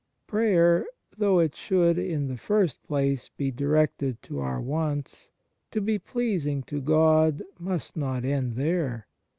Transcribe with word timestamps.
Prayer, 0.25 0.83
though 1.15 1.37
it 1.37 1.55
should 1.55 1.99
in 1.99 2.27
the 2.27 2.35
first 2.35 2.81
place 2.81 3.29
be 3.37 3.51
directed 3.51 4.19
to 4.23 4.39
our 4.39 4.59
wants, 4.59 5.29
to 5.69 5.79
be 5.79 5.99
pleasing 5.99 6.63
to 6.63 6.81
God, 6.81 7.43
must 7.59 7.95
not 7.95 8.25
end 8.25 8.53
there. 8.55 9.05